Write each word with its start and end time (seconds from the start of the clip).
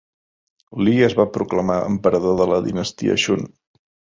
Li 0.87 0.95
es 1.09 1.15
va 1.19 1.27
proclamar 1.35 1.77
emperador 1.91 2.41
de 2.43 2.51
la 2.53 2.61
dinastia 2.71 3.21
Shun. 3.27 3.47